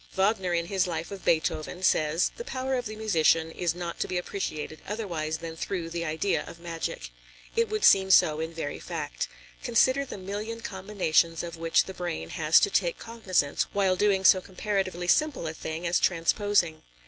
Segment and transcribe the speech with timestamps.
[0.13, 4.07] Wagner in his life of Beethoven says: "The power of the musician is not to
[4.07, 7.11] be appreciated otherwise than through the idea of magic."
[7.55, 9.27] It would seem so in very fact.
[9.61, 14.41] Consider the million combinations of which the brain has to take cognizance while doing so
[14.41, 16.81] comparatively simple a thing as transposing.